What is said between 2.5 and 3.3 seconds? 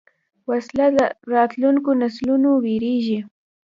وېرېږي